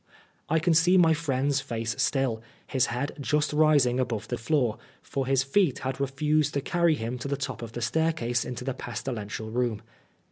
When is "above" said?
3.99-4.29